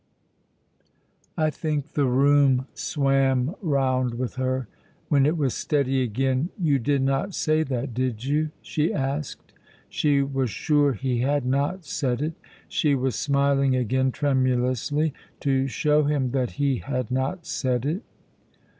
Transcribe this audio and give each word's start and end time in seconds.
I 1.37 1.51
think 1.51 1.91
the 1.93 2.07
room 2.07 2.65
swam 2.73 3.53
round 3.61 4.15
with 4.15 4.33
her. 4.33 4.67
When 5.09 5.27
it 5.27 5.37
was 5.37 5.53
steady 5.53 6.01
again, 6.01 6.49
"You 6.57 6.79
did 6.79 7.03
not 7.03 7.35
say 7.35 7.61
that, 7.61 7.93
did 7.93 8.23
you?" 8.25 8.49
she 8.63 8.91
asked. 8.91 9.53
She 9.89 10.23
was 10.23 10.49
sure 10.49 10.93
he 10.93 11.19
had 11.19 11.45
not 11.45 11.85
said 11.85 12.19
it. 12.23 12.33
She 12.67 12.95
was 12.95 13.13
smiling 13.15 13.75
again 13.75 14.11
tremulously 14.11 15.13
to 15.41 15.67
show 15.67 16.01
him 16.05 16.31
that 16.31 16.53
he 16.53 16.77
had 16.77 17.11
not 17.11 17.45
said 17.45 17.85
it. 17.85 18.01